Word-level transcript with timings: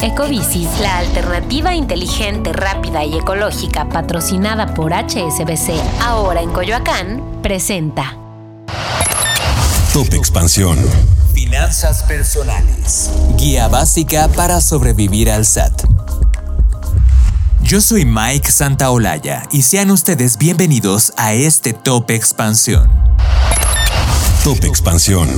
Ecobici, 0.00 0.68
la 0.80 0.98
alternativa 0.98 1.74
inteligente, 1.74 2.52
rápida 2.52 3.04
y 3.04 3.18
ecológica 3.18 3.88
patrocinada 3.88 4.72
por 4.72 4.92
HSBC, 4.92 5.72
ahora 6.00 6.40
en 6.40 6.52
Coyoacán, 6.52 7.40
presenta. 7.42 8.16
Top 9.92 10.14
Expansión. 10.14 10.78
Finanzas 11.34 12.04
personales. 12.04 13.10
Guía 13.36 13.66
básica 13.66 14.28
para 14.28 14.60
sobrevivir 14.60 15.32
al 15.32 15.44
SAT. 15.44 15.82
Yo 17.62 17.80
soy 17.80 18.04
Mike 18.04 18.52
Santaolalla 18.52 19.42
y 19.50 19.62
sean 19.62 19.90
ustedes 19.90 20.38
bienvenidos 20.38 21.12
a 21.16 21.32
este 21.32 21.72
Top 21.72 22.10
Expansión. 22.10 22.88
Top 24.44 24.62
Expansión. 24.64 25.28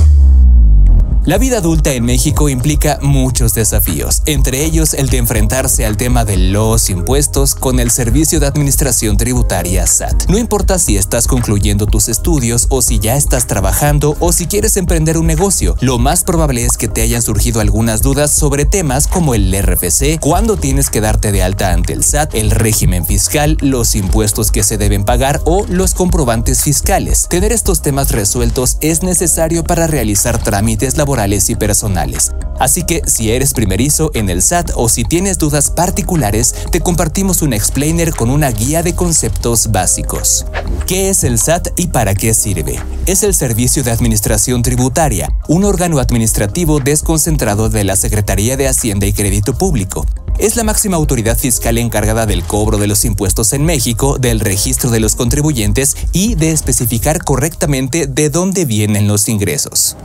La 1.27 1.37
vida 1.37 1.59
adulta 1.59 1.93
en 1.93 2.07
México 2.07 2.49
implica 2.49 2.99
muchos 3.03 3.53
desafíos, 3.53 4.23
entre 4.25 4.65
ellos 4.65 4.95
el 4.95 5.11
de 5.11 5.19
enfrentarse 5.19 5.85
al 5.85 5.99
tema 5.99 6.25
de 6.25 6.39
los 6.39 6.89
impuestos 6.89 7.55
con 7.55 7.79
el 7.79 7.91
Servicio 7.91 8.41
de 8.41 8.47
Administración 8.47 9.19
Tributaria 9.19 9.87
SAT. 9.87 10.31
No 10.31 10.39
importa 10.39 10.79
si 10.79 10.97
estás 10.97 11.27
concluyendo 11.27 11.85
tus 11.85 12.09
estudios 12.09 12.69
o 12.71 12.81
si 12.81 13.01
ya 13.01 13.17
estás 13.17 13.47
trabajando 13.47 14.17
o 14.19 14.33
si 14.33 14.47
quieres 14.47 14.79
emprender 14.79 15.19
un 15.19 15.27
negocio, 15.27 15.77
lo 15.81 15.99
más 15.99 16.25
probable 16.25 16.65
es 16.65 16.79
que 16.79 16.89
te 16.89 17.03
hayan 17.03 17.21
surgido 17.21 17.61
algunas 17.61 18.01
dudas 18.01 18.31
sobre 18.31 18.65
temas 18.65 19.07
como 19.07 19.35
el 19.35 19.53
RFC, 19.53 20.19
cuándo 20.21 20.57
tienes 20.57 20.89
que 20.89 21.03
darte 21.03 21.33
de 21.33 21.43
alta 21.43 21.75
ante 21.75 21.93
el 21.93 22.03
SAT, 22.03 22.35
el 22.35 22.51
régimen 22.51 23.05
fiscal, 23.05 23.59
los 23.61 23.95
impuestos 23.95 24.51
que 24.51 24.63
se 24.63 24.79
deben 24.79 25.05
pagar 25.05 25.43
o 25.45 25.67
los 25.69 25.93
comprobantes 25.93 26.63
fiscales. 26.63 27.27
Tener 27.29 27.53
estos 27.53 27.83
temas 27.83 28.11
resueltos 28.11 28.79
es 28.81 29.03
necesario 29.03 29.65
para 29.65 29.87
realizar 29.87 30.43
trámites 30.43 30.97
laborales 30.97 31.10
y 31.49 31.57
personales. 31.57 32.31
Así 32.61 32.85
que 32.85 33.03
si 33.07 33.33
eres 33.33 33.53
primerizo 33.53 34.11
en 34.15 34.31
el 34.31 34.43
SAT 34.43 34.71
o 34.77 34.89
si 34.89 35.03
tienes 35.03 35.39
dudas 35.39 35.71
particulares, 35.71 36.55
te 36.71 36.81
compartimos 36.81 37.43
un 37.43 37.53
explainer 37.53 38.13
con 38.15 38.31
una 38.31 38.51
guía 38.51 38.83
de 38.83 38.95
conceptos 38.95 39.73
básicos. 39.73 40.47
¿Qué 40.87 41.11
es 41.11 41.25
el 41.25 41.39
SAT 41.39 41.69
y 41.77 41.89
para 41.89 42.15
qué 42.15 42.33
sirve? 42.33 42.79
Es 43.07 43.23
el 43.25 43.35
Servicio 43.35 43.83
de 43.83 43.91
Administración 43.91 44.63
Tributaria, 44.63 45.29
un 45.49 45.65
órgano 45.65 45.99
administrativo 45.99 46.79
desconcentrado 46.79 47.69
de 47.71 47.83
la 47.83 47.97
Secretaría 47.97 48.57
de 48.57 48.69
Hacienda 48.69 49.07
y 49.07 49.13
Crédito 49.13 49.59
Público 49.59 50.07
es 50.41 50.57
la 50.57 50.65
máxima 50.65 50.97
autoridad 50.97 51.39
fiscal 51.39 51.77
encargada 51.77 52.25
del 52.25 52.43
cobro 52.43 52.79
de 52.79 52.87
los 52.87 53.05
impuestos 53.05 53.53
en 53.53 53.65
México, 53.65 54.19
del 54.19 54.41
registro 54.41 54.91
de 54.91 54.99
los 54.99 55.15
contribuyentes 55.15 55.97
y 56.13 56.35
de 56.35 56.51
especificar 56.51 57.23
correctamente 57.23 58.07
de 58.07 58.31
dónde 58.31 58.65
vienen 58.65 59.07
los 59.07 59.29
ingresos. 59.29 59.97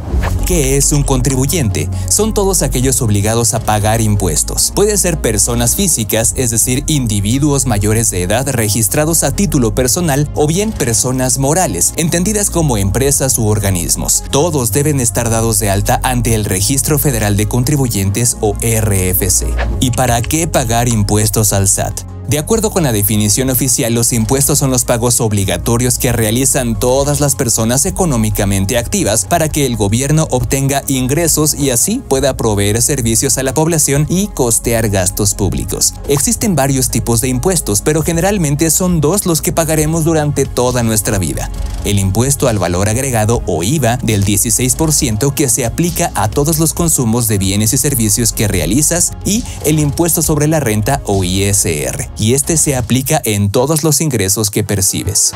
¿Qué 0.45 0.77
es 0.77 0.91
un 0.91 1.01
contribuyente? 1.01 1.89
Son 2.07 2.33
todos 2.33 2.61
aquellos 2.61 3.01
obligados 3.01 3.55
a 3.55 3.61
pagar 3.61 3.99
impuestos. 3.99 4.71
Pueden 4.75 4.97
ser 4.97 5.19
personas 5.19 5.75
físicas, 5.75 6.33
es 6.37 6.51
decir, 6.51 6.83
individuos 6.85 7.65
mayores 7.65 8.11
de 8.11 8.21
edad 8.21 8.47
registrados 8.49 9.23
a 9.23 9.31
título 9.31 9.73
personal, 9.73 10.29
o 10.35 10.45
bien 10.45 10.71
personas 10.71 11.39
morales, 11.39 11.93
entendidas 11.95 12.51
como 12.51 12.77
empresas 12.77 13.39
u 13.39 13.47
organismos. 13.47 14.23
Todos 14.29 14.71
deben 14.71 14.99
estar 14.99 15.31
dados 15.31 15.57
de 15.57 15.71
alta 15.71 15.99
ante 16.03 16.35
el 16.35 16.45
Registro 16.45 16.99
Federal 16.99 17.37
de 17.37 17.47
Contribuyentes 17.47 18.37
o 18.41 18.53
RFC. 18.53 19.47
Y 19.79 19.91
para 19.91 20.21
qué 20.27 20.47
pagar 20.47 20.87
impuestos 20.87 21.53
al 21.53 21.67
SAT? 21.67 22.14
De 22.35 22.39
acuerdo 22.39 22.69
con 22.69 22.83
la 22.83 22.91
definición 22.91 23.49
oficial, 23.49 23.93
los 23.93 24.11
impuestos 24.11 24.59
son 24.59 24.69
los 24.69 24.83
pagos 24.83 25.21
obligatorios 25.21 25.97
que 25.97 26.11
realizan 26.11 26.77
todas 26.77 27.21
las 27.21 27.33
personas 27.33 27.85
económicamente 27.85 28.77
activas 28.77 29.23
para 29.23 29.47
que 29.47 29.65
el 29.65 29.77
gobierno 29.77 30.27
obtenga 30.31 30.83
ingresos 30.89 31.53
y 31.53 31.69
así 31.69 32.01
pueda 32.09 32.35
proveer 32.35 32.81
servicios 32.81 33.37
a 33.37 33.43
la 33.43 33.53
población 33.53 34.05
y 34.09 34.27
costear 34.27 34.89
gastos 34.89 35.33
públicos. 35.33 35.93
Existen 36.09 36.57
varios 36.57 36.89
tipos 36.89 37.21
de 37.21 37.29
impuestos, 37.29 37.81
pero 37.81 38.01
generalmente 38.01 38.69
son 38.69 38.99
dos 38.99 39.25
los 39.25 39.41
que 39.41 39.53
pagaremos 39.53 40.03
durante 40.03 40.43
toda 40.45 40.83
nuestra 40.83 41.17
vida. 41.19 41.49
El 41.85 41.99
impuesto 41.99 42.49
al 42.49 42.59
valor 42.59 42.89
agregado 42.89 43.43
o 43.45 43.63
IVA 43.63 43.95
del 44.03 44.25
16% 44.25 45.33
que 45.33 45.47
se 45.47 45.63
aplica 45.63 46.11
a 46.15 46.27
todos 46.27 46.59
los 46.59 46.73
consumos 46.73 47.29
de 47.29 47.37
bienes 47.37 47.71
y 47.71 47.77
servicios 47.77 48.33
que 48.33 48.49
realizas 48.49 49.13
y 49.23 49.45
el 49.63 49.79
impuesto 49.79 50.21
sobre 50.21 50.49
la 50.49 50.59
renta 50.59 50.99
o 51.05 51.23
ISR 51.23 52.09
y 52.25 52.33
este 52.33 52.57
se 52.57 52.75
aplica 52.75 53.21
en 53.23 53.51
todos 53.51 53.83
los 53.83 54.01
ingresos 54.01 54.49
que 54.49 54.63
percibes. 54.63 55.33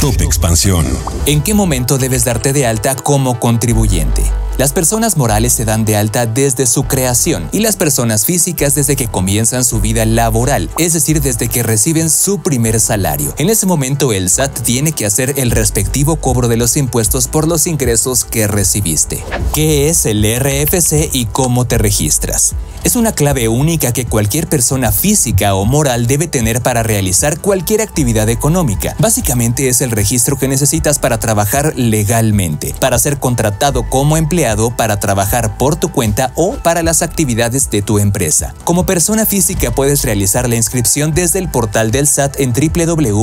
Top 0.00 0.18
Expansión. 0.22 0.86
¿En 1.26 1.42
qué 1.42 1.52
momento 1.52 1.98
debes 1.98 2.24
darte 2.24 2.54
de 2.54 2.66
alta 2.66 2.96
como 2.96 3.38
contribuyente? 3.38 4.22
Las 4.56 4.72
personas 4.72 5.18
morales 5.18 5.52
se 5.52 5.66
dan 5.66 5.84
de 5.84 5.94
alta 5.96 6.24
desde 6.24 6.66
su 6.66 6.84
creación 6.84 7.50
y 7.52 7.60
las 7.60 7.76
personas 7.76 8.24
físicas 8.24 8.74
desde 8.74 8.96
que 8.96 9.08
comienzan 9.08 9.62
su 9.62 9.80
vida 9.80 10.06
laboral, 10.06 10.70
es 10.78 10.94
decir, 10.94 11.20
desde 11.20 11.48
que 11.48 11.62
reciben 11.62 12.08
su 12.08 12.40
primer 12.40 12.80
salario. 12.80 13.34
En 13.36 13.50
ese 13.50 13.66
momento 13.66 14.14
el 14.14 14.30
SAT 14.30 14.62
tiene 14.62 14.92
que 14.92 15.04
hacer 15.04 15.34
el 15.36 15.50
respectivo 15.50 16.16
cobro 16.16 16.48
de 16.48 16.56
los 16.56 16.78
impuestos 16.78 17.28
por 17.28 17.46
los 17.46 17.66
ingresos 17.66 18.24
que 18.24 18.46
recibiste. 18.46 19.22
¿Qué 19.52 19.90
es 19.90 20.06
el 20.06 20.24
RFC 20.24 21.10
y 21.12 21.26
cómo 21.26 21.66
te 21.66 21.76
registras? 21.76 22.54
Es 22.84 22.94
una 22.96 23.12
clave 23.12 23.48
única 23.48 23.92
que 23.92 24.06
cualquier 24.06 24.46
persona 24.46 24.92
física 24.92 25.54
o 25.54 25.64
moral 25.64 26.06
debe 26.06 26.28
tener 26.28 26.62
para 26.62 26.84
realizar 26.84 27.40
cualquier 27.40 27.80
actividad 27.82 28.28
económica. 28.28 28.94
Básicamente 28.98 29.68
es 29.68 29.80
el 29.80 29.90
registro 29.90 30.38
que 30.38 30.46
necesitas 30.46 31.00
para 31.00 31.18
trabajar 31.18 31.72
legalmente, 31.76 32.74
para 32.78 32.98
ser 32.98 33.18
contratado 33.18 33.82
como 33.90 34.16
empleado, 34.16 34.70
para 34.76 35.00
trabajar 35.00 35.58
por 35.58 35.74
tu 35.76 35.90
cuenta 35.90 36.32
o 36.36 36.54
para 36.54 36.84
las 36.84 37.02
actividades 37.02 37.68
de 37.70 37.82
tu 37.82 37.98
empresa. 37.98 38.54
Como 38.64 38.86
persona 38.86 39.26
física 39.26 39.72
puedes 39.72 40.02
realizar 40.04 40.48
la 40.48 40.54
inscripción 40.56 41.12
desde 41.12 41.40
el 41.40 41.50
portal 41.50 41.90
del 41.90 42.06
SAT 42.06 42.38
en 42.38 42.52
www.sat.gov.mx 42.52 43.22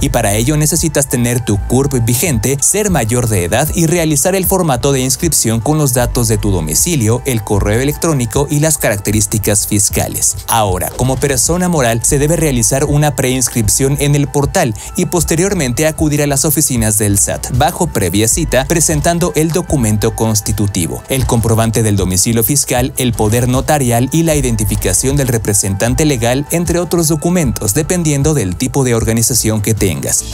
y 0.00 0.08
para 0.08 0.34
ello 0.34 0.56
necesitas 0.56 1.08
tener 1.08 1.44
tu 1.44 1.58
CURP 1.68 2.04
vigente, 2.04 2.56
ser 2.60 2.90
mayor 2.90 3.28
de 3.28 3.44
edad 3.44 3.68
y 3.74 3.86
realizar 3.86 4.34
el 4.34 4.46
formato 4.46 4.92
de 4.92 5.00
inscripción 5.00 5.60
con 5.60 5.76
los 5.76 5.92
datos 5.92 6.28
de 6.28 6.38
tu 6.38 6.50
domicilio 6.50 6.85
el 6.86 7.42
correo 7.42 7.80
electrónico 7.80 8.46
y 8.48 8.60
las 8.60 8.78
características 8.78 9.66
fiscales. 9.66 10.36
Ahora, 10.46 10.88
como 10.90 11.16
persona 11.16 11.68
moral, 11.68 12.04
se 12.04 12.20
debe 12.20 12.36
realizar 12.36 12.84
una 12.84 13.16
preinscripción 13.16 13.96
en 13.98 14.14
el 14.14 14.28
portal 14.28 14.72
y 14.94 15.06
posteriormente 15.06 15.88
acudir 15.88 16.22
a 16.22 16.28
las 16.28 16.44
oficinas 16.44 16.96
del 16.96 17.18
SAT 17.18 17.56
bajo 17.56 17.88
previa 17.88 18.28
cita 18.28 18.66
presentando 18.68 19.32
el 19.34 19.50
documento 19.50 20.14
constitutivo, 20.14 21.02
el 21.08 21.26
comprobante 21.26 21.82
del 21.82 21.96
domicilio 21.96 22.44
fiscal, 22.44 22.92
el 22.98 23.14
poder 23.14 23.48
notarial 23.48 24.08
y 24.12 24.22
la 24.22 24.36
identificación 24.36 25.16
del 25.16 25.26
representante 25.26 26.04
legal, 26.04 26.46
entre 26.52 26.78
otros 26.78 27.08
documentos, 27.08 27.74
dependiendo 27.74 28.32
del 28.32 28.54
tipo 28.54 28.84
de 28.84 28.94
organización 28.94 29.60
que 29.60 29.74
tengas. 29.74 30.24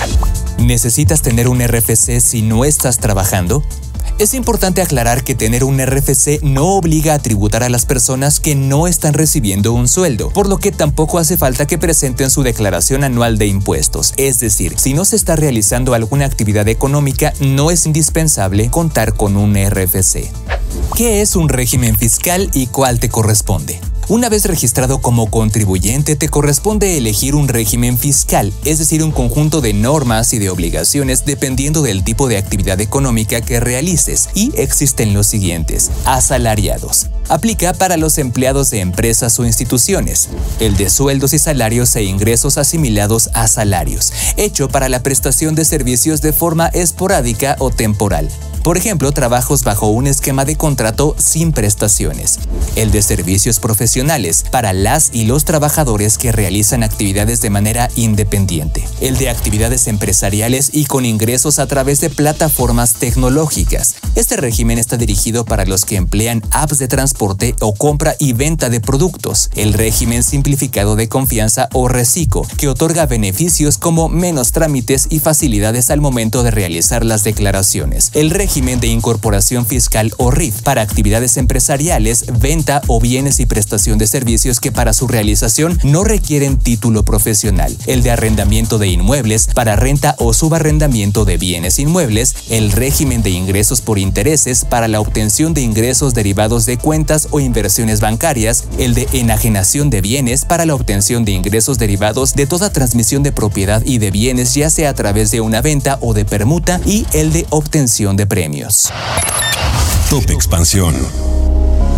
¿Necesitas 0.58 1.22
tener 1.22 1.48
un 1.48 1.66
RFC 1.66 2.20
si 2.20 2.42
no 2.42 2.66
estás 2.66 2.98
trabajando? 2.98 3.64
Es 4.18 4.34
importante 4.34 4.82
aclarar 4.82 5.24
que 5.24 5.34
tener 5.34 5.64
un 5.64 5.84
RFC 5.84 6.42
no 6.42 6.76
obliga 6.76 7.14
a 7.14 7.18
tributar 7.18 7.62
a 7.62 7.68
las 7.68 7.86
personas 7.86 8.40
que 8.40 8.54
no 8.54 8.86
están 8.86 9.14
recibiendo 9.14 9.72
un 9.72 9.88
sueldo, 9.88 10.30
por 10.30 10.48
lo 10.48 10.58
que 10.58 10.70
tampoco 10.70 11.18
hace 11.18 11.36
falta 11.36 11.66
que 11.66 11.78
presenten 11.78 12.30
su 12.30 12.42
declaración 12.42 13.04
anual 13.04 13.38
de 13.38 13.46
impuestos. 13.46 14.14
Es 14.16 14.38
decir, 14.38 14.74
si 14.78 14.94
no 14.94 15.04
se 15.04 15.16
está 15.16 15.34
realizando 15.34 15.94
alguna 15.94 16.26
actividad 16.26 16.68
económica, 16.68 17.32
no 17.40 17.70
es 17.70 17.86
indispensable 17.86 18.70
contar 18.70 19.14
con 19.14 19.36
un 19.36 19.56
RFC. 19.56 20.30
¿Qué 20.96 21.20
es 21.20 21.34
un 21.34 21.48
régimen 21.48 21.96
fiscal 21.96 22.50
y 22.52 22.66
cuál 22.68 23.00
te 23.00 23.08
corresponde? 23.08 23.80
Una 24.08 24.28
vez 24.28 24.44
registrado 24.46 25.00
como 25.00 25.30
contribuyente, 25.30 26.16
te 26.16 26.28
corresponde 26.28 26.98
elegir 26.98 27.36
un 27.36 27.46
régimen 27.46 27.96
fiscal, 27.96 28.52
es 28.64 28.78
decir, 28.78 29.02
un 29.02 29.12
conjunto 29.12 29.60
de 29.60 29.72
normas 29.74 30.32
y 30.32 30.38
de 30.38 30.50
obligaciones 30.50 31.24
dependiendo 31.24 31.82
del 31.82 32.02
tipo 32.02 32.28
de 32.28 32.36
actividad 32.36 32.80
económica 32.80 33.40
que 33.40 33.60
realices, 33.60 34.28
y 34.34 34.52
existen 34.56 35.14
los 35.14 35.28
siguientes. 35.28 35.90
Asalariados. 36.04 37.06
Aplica 37.28 37.72
para 37.74 37.96
los 37.96 38.18
empleados 38.18 38.70
de 38.70 38.80
empresas 38.80 39.38
o 39.38 39.46
instituciones. 39.46 40.28
El 40.58 40.76
de 40.76 40.90
sueldos 40.90 41.32
y 41.32 41.38
salarios 41.38 41.94
e 41.94 42.02
ingresos 42.02 42.58
asimilados 42.58 43.30
a 43.34 43.46
salarios, 43.46 44.12
hecho 44.36 44.68
para 44.68 44.88
la 44.88 45.02
prestación 45.02 45.54
de 45.54 45.64
servicios 45.64 46.20
de 46.20 46.32
forma 46.32 46.66
esporádica 46.68 47.54
o 47.60 47.70
temporal. 47.70 48.28
Por 48.62 48.76
ejemplo, 48.76 49.10
trabajos 49.10 49.64
bajo 49.64 49.88
un 49.88 50.06
esquema 50.06 50.44
de 50.44 50.54
contrato 50.54 51.16
sin 51.18 51.50
prestaciones. 51.50 52.38
El 52.76 52.92
de 52.92 53.02
servicios 53.02 53.58
profesionales 53.58 54.44
para 54.52 54.72
las 54.72 55.10
y 55.12 55.24
los 55.24 55.44
trabajadores 55.44 56.16
que 56.16 56.30
realizan 56.30 56.84
actividades 56.84 57.40
de 57.40 57.50
manera 57.50 57.88
independiente. 57.96 58.86
El 59.00 59.18
de 59.18 59.30
actividades 59.30 59.88
empresariales 59.88 60.70
y 60.72 60.84
con 60.84 61.04
ingresos 61.04 61.58
a 61.58 61.66
través 61.66 62.00
de 62.00 62.08
plataformas 62.08 62.94
tecnológicas. 62.94 63.96
Este 64.14 64.36
régimen 64.36 64.78
está 64.78 64.96
dirigido 64.96 65.44
para 65.44 65.64
los 65.64 65.84
que 65.84 65.96
emplean 65.96 66.40
apps 66.52 66.78
de 66.78 66.86
transporte 66.86 67.56
o 67.60 67.74
compra 67.74 68.14
y 68.20 68.32
venta 68.32 68.70
de 68.70 68.80
productos, 68.80 69.50
el 69.56 69.72
régimen 69.72 70.22
simplificado 70.22 70.94
de 70.94 71.08
confianza 71.08 71.68
o 71.72 71.88
RECICO, 71.88 72.46
que 72.56 72.68
otorga 72.68 73.06
beneficios 73.06 73.76
como 73.76 74.08
menos 74.08 74.52
trámites 74.52 75.08
y 75.10 75.18
facilidades 75.18 75.90
al 75.90 76.00
momento 76.00 76.44
de 76.44 76.52
realizar 76.52 77.04
las 77.04 77.24
declaraciones, 77.24 78.12
el 78.14 78.30
régimen 78.30 78.51
de 78.52 78.88
incorporación 78.88 79.64
fiscal 79.64 80.12
o 80.18 80.30
RIF 80.30 80.60
para 80.60 80.82
actividades 80.82 81.38
empresariales, 81.38 82.26
venta 82.38 82.82
o 82.86 83.00
bienes 83.00 83.40
y 83.40 83.46
prestación 83.46 83.96
de 83.96 84.06
servicios 84.06 84.60
que 84.60 84.70
para 84.70 84.92
su 84.92 85.08
realización 85.08 85.78
no 85.84 86.04
requieren 86.04 86.58
título 86.58 87.02
profesional, 87.02 87.74
el 87.86 88.02
de 88.02 88.10
arrendamiento 88.10 88.76
de 88.76 88.88
inmuebles 88.88 89.48
para 89.54 89.74
renta 89.76 90.16
o 90.18 90.34
subarrendamiento 90.34 91.24
de 91.24 91.38
bienes 91.38 91.78
inmuebles, 91.78 92.34
el 92.50 92.72
régimen 92.72 93.22
de 93.22 93.30
ingresos 93.30 93.80
por 93.80 93.98
intereses 93.98 94.66
para 94.66 94.86
la 94.86 95.00
obtención 95.00 95.54
de 95.54 95.62
ingresos 95.62 96.12
derivados 96.12 96.66
de 96.66 96.76
cuentas 96.76 97.28
o 97.30 97.40
inversiones 97.40 98.00
bancarias, 98.00 98.64
el 98.78 98.92
de 98.92 99.08
enajenación 99.14 99.88
de 99.88 100.02
bienes 100.02 100.44
para 100.44 100.66
la 100.66 100.74
obtención 100.74 101.24
de 101.24 101.32
ingresos 101.32 101.78
derivados 101.78 102.34
de 102.34 102.46
toda 102.46 102.70
transmisión 102.70 103.22
de 103.22 103.32
propiedad 103.32 103.82
y 103.86 103.96
de 103.96 104.10
bienes 104.10 104.54
ya 104.54 104.68
sea 104.68 104.90
a 104.90 104.94
través 104.94 105.30
de 105.30 105.40
una 105.40 105.62
venta 105.62 105.96
o 106.02 106.12
de 106.12 106.26
permuta. 106.26 106.82
Y 106.84 107.06
el 107.14 107.32
de 107.32 107.46
obtención 107.48 108.16
de 108.16 108.26
Top 110.10 110.28
Expansión. 110.30 110.96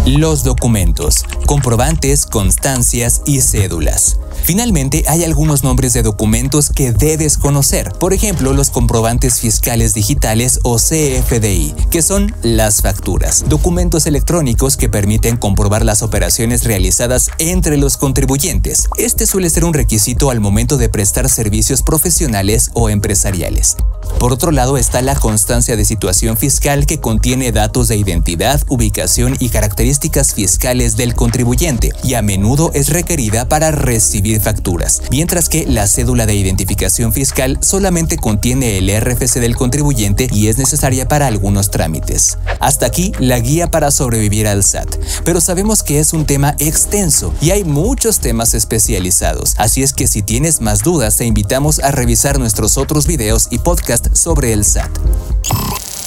Los 0.04 0.44
documentos, 0.44 1.24
comprobantes, 1.46 2.26
constancias 2.26 3.22
y 3.24 3.40
cédulas. 3.40 4.18
Finalmente, 4.42 5.04
hay 5.08 5.24
algunos 5.24 5.64
nombres 5.64 5.94
de 5.94 6.02
documentos 6.02 6.68
que 6.68 6.92
debes 6.92 7.38
conocer. 7.38 7.92
Por 7.98 8.12
ejemplo, 8.12 8.52
los 8.52 8.68
comprobantes 8.68 9.40
fiscales 9.40 9.94
digitales 9.94 10.60
o 10.64 10.76
CFDI, 10.76 11.74
que 11.90 12.02
son 12.02 12.34
las 12.42 12.82
facturas, 12.82 13.46
documentos 13.48 14.04
electrónicos 14.06 14.76
que 14.76 14.90
permiten 14.90 15.38
comprobar 15.38 15.82
las 15.82 16.02
operaciones 16.02 16.64
realizadas 16.64 17.30
entre 17.38 17.78
los 17.78 17.96
contribuyentes. 17.96 18.90
Este 18.98 19.26
suele 19.26 19.48
ser 19.48 19.64
un 19.64 19.72
requisito 19.72 20.28
al 20.30 20.40
momento 20.40 20.76
de 20.76 20.90
prestar 20.90 21.30
servicios 21.30 21.82
profesionales 21.82 22.70
o 22.74 22.90
empresariales. 22.90 23.78
Por 24.18 24.32
otro 24.32 24.52
lado 24.52 24.78
está 24.78 25.02
la 25.02 25.14
constancia 25.14 25.76
de 25.76 25.84
situación 25.84 26.36
fiscal 26.36 26.86
que 26.86 27.00
contiene 27.00 27.52
datos 27.52 27.88
de 27.88 27.96
identidad, 27.96 28.62
ubicación 28.68 29.36
y 29.38 29.50
características 29.50 30.34
fiscales 30.34 30.96
del 30.96 31.14
contribuyente 31.14 31.92
y 32.02 32.14
a 32.14 32.22
menudo 32.22 32.70
es 32.74 32.88
requerida 32.88 33.48
para 33.48 33.70
recibir 33.70 34.40
facturas, 34.40 35.02
mientras 35.10 35.48
que 35.48 35.66
la 35.66 35.86
cédula 35.86 36.26
de 36.26 36.34
identificación 36.34 37.12
fiscal 37.12 37.58
solamente 37.60 38.16
contiene 38.16 38.78
el 38.78 38.90
RFC 38.98 39.40
del 39.40 39.56
contribuyente 39.56 40.28
y 40.32 40.48
es 40.48 40.56
necesaria 40.56 41.06
para 41.06 41.26
algunos 41.26 41.70
trámites. 41.70 42.38
Hasta 42.60 42.86
aquí 42.86 43.12
la 43.18 43.38
guía 43.40 43.70
para 43.70 43.90
sobrevivir 43.90 44.48
al 44.48 44.64
SAT, 44.64 44.88
pero 45.24 45.40
sabemos 45.40 45.82
que 45.82 45.98
es 45.98 46.12
un 46.12 46.24
tema 46.24 46.54
extenso 46.58 47.34
y 47.42 47.50
hay 47.50 47.64
muchos 47.64 48.20
temas 48.20 48.54
especializados, 48.54 49.54
así 49.58 49.82
es 49.82 49.92
que 49.92 50.06
si 50.06 50.22
tienes 50.22 50.60
más 50.60 50.82
dudas 50.82 51.16
te 51.16 51.26
invitamos 51.26 51.78
a 51.80 51.90
revisar 51.90 52.38
nuestros 52.38 52.78
otros 52.78 53.06
videos 53.06 53.48
y 53.50 53.58
podcasts 53.58 54.03
sobre 54.12 54.52
el 54.52 54.64
SAT. 54.64 54.90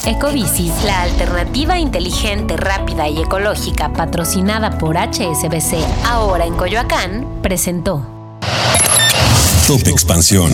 Ecobicis, 0.05 0.71
la 0.85 1.01
alternativa 1.01 1.77
inteligente, 1.77 2.55
rápida 2.55 3.09
y 3.09 3.21
ecológica 3.21 3.91
patrocinada 3.91 4.77
por 4.77 4.95
HSBC, 4.95 5.75
ahora 6.05 6.45
en 6.45 6.55
Coyoacán, 6.55 7.41
presentó. 7.41 8.05
Top 9.67 9.85
Expansión. 9.87 10.53